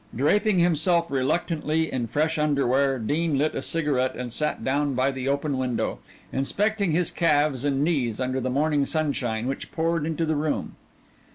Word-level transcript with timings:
Draping 0.15 0.57
himself 0.57 1.11
reluctantly 1.11 1.93
in 1.93 2.07
fresh 2.07 2.39
underwear, 2.39 2.97
Dean 2.97 3.37
lit 3.37 3.53
a 3.53 3.61
cigarette 3.61 4.15
and 4.15 4.33
sat 4.33 4.63
down 4.63 4.95
by 4.95 5.11
the 5.11 5.27
open 5.27 5.59
window, 5.59 5.99
inspecting 6.33 6.89
his 6.89 7.11
calves 7.11 7.63
and 7.63 7.83
knees 7.83 8.19
under 8.19 8.41
the 8.41 8.49
morning 8.49 8.83
sunshine 8.87 9.45
which 9.45 9.71
poured 9.71 10.07
into 10.07 10.25
the 10.25 10.35
room. 10.35 10.75